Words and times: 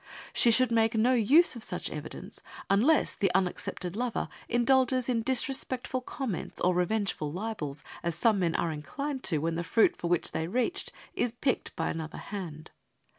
She 0.33 0.49
should 0.49 0.71
make 0.71 0.95
no 0.95 1.13
use 1.13 1.55
of 1.55 1.63
such 1.63 1.91
evidence, 1.91 2.41
unless 2.71 3.13
the 3.13 3.31
unaccepted 3.35 3.95
lover 3.95 4.29
indulges 4.49 5.07
in 5.07 5.21
disrespectful 5.21 6.01
comments 6.01 6.59
or 6.59 6.73
revengeful 6.73 7.31
libels, 7.31 7.83
as 8.01 8.15
some 8.15 8.39
men 8.39 8.55
are 8.55 8.71
inclined 8.71 9.21
to 9.25 9.37
when 9.37 9.53
the 9.53 9.63
fruit 9.63 9.95
for 9.95 10.07
which 10.07 10.31
they 10.31 10.47
reached 10.47 10.91
is 11.13 11.31
picked 11.33 11.75
by 11.75 11.91
another 11.91 12.17
hand. 12.17 12.71